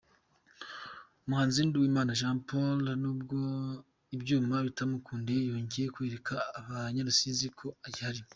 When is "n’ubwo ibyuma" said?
3.01-4.55